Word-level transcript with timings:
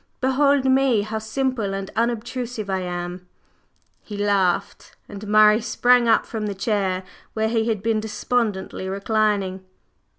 Behold 0.19 0.65
me, 0.65 1.03
how 1.03 1.19
simple 1.19 1.75
and 1.75 1.91
unobtrusive 1.95 2.71
I 2.71 2.79
am!" 2.79 3.27
He 4.01 4.17
laughed, 4.17 4.95
and 5.07 5.27
Murray 5.27 5.61
sprang 5.61 6.07
up 6.07 6.25
from 6.25 6.47
the 6.47 6.55
chair 6.55 7.03
where 7.33 7.49
he 7.49 7.67
had 7.69 7.83
been 7.83 7.99
despondently 7.99 8.89
reclining. 8.89 9.63